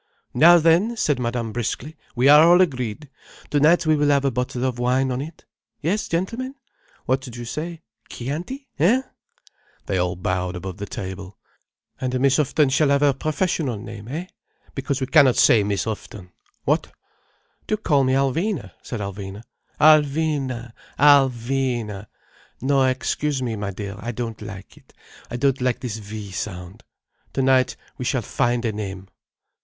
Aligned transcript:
"Now 0.33 0.57
then," 0.57 0.97
said 0.97 1.19
Madame 1.19 1.51
briskly, 1.51 1.95
"we 2.15 2.27
are 2.27 2.41
all 2.43 2.59
agreed. 2.59 3.07
Tonight 3.51 3.85
we 3.85 3.95
will 3.95 4.09
have 4.09 4.25
a 4.25 4.31
bottle 4.31 4.65
of 4.65 4.79
wine 4.79 5.11
on 5.11 5.21
it. 5.21 5.45
Yes, 5.79 6.07
gentlemen? 6.07 6.55
What 7.05 7.21
d'you 7.21 7.45
say? 7.45 7.83
Chianti—hein?" 8.09 9.03
They 9.85 9.97
all 9.99 10.15
bowed 10.15 10.55
above 10.55 10.77
the 10.77 10.87
table. 10.87 11.37
"And 11.99 12.19
Miss 12.19 12.37
Houghton 12.37 12.69
shall 12.69 12.89
have 12.89 13.01
her 13.01 13.13
professional 13.13 13.77
name, 13.77 14.07
eh? 14.07 14.25
Because 14.73 15.01
we 15.01 15.05
cannot 15.05 15.35
say 15.35 15.61
Miss 15.63 15.83
Houghton—what?" 15.83 16.91
"Do 17.67 17.77
call 17.77 18.03
me 18.03 18.13
Alvina," 18.13 18.71
said 18.81 19.01
Alvina. 19.01 19.43
"Alvina—Al 19.79 21.29
vy 21.29 21.83
na! 21.83 22.05
No, 22.59 22.83
excuse 22.85 23.43
me, 23.43 23.55
my 23.55 23.69
dear, 23.69 23.95
I 23.99 24.11
don't 24.11 24.41
like 24.41 24.77
it. 24.77 24.93
I 25.29 25.37
don't 25.37 25.61
like 25.61 25.81
this 25.81 25.97
'vy' 25.99 26.31
sound. 26.31 26.83
Tonight 27.33 27.75
we 27.99 28.05
shall 28.05 28.23
find 28.23 28.65
a 28.65 28.71
name." 28.71 29.07